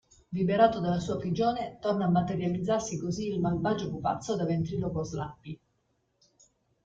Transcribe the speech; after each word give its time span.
Liberato 0.29 0.79
dalla 0.79 0.99
sua 0.99 1.17
prigione, 1.17 1.77
torna 1.79 2.05
a 2.05 2.09
materializzarsi 2.09 2.97
così 2.97 3.27
il 3.27 3.39
malvagio 3.39 3.91
pupazzo 3.91 4.35
da 4.35 4.45
ventriloquo 4.45 5.03
Slappy. 5.03 5.59